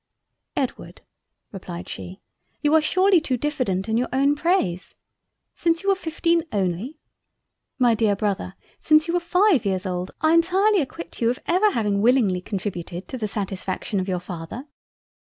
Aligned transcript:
"Edward 0.55 1.01
(replied 1.51 1.87
she) 1.87 2.21
you 2.63 2.73
are 2.73 2.81
surely 2.81 3.21
too 3.21 3.37
diffident 3.37 3.87
in 3.87 3.97
your 3.97 4.07
own 4.11 4.35
praise. 4.35 4.95
Since 5.53 5.83
you 5.83 5.89
were 5.89 5.93
fifteen 5.95 6.41
only! 6.51 6.97
My 7.77 7.93
Dear 7.93 8.15
Brother 8.15 8.55
since 8.79 9.07
you 9.07 9.13
were 9.13 9.19
five 9.19 9.63
years 9.63 9.85
old, 9.85 10.09
I 10.19 10.33
entirely 10.33 10.81
acquit 10.81 11.21
you 11.21 11.29
of 11.29 11.37
ever 11.45 11.69
having 11.69 12.01
willingly 12.01 12.41
contributed 12.41 13.07
to 13.09 13.17
the 13.19 13.27
satisfaction 13.27 13.99
of 13.99 14.07
your 14.07 14.19
Father. 14.19 14.65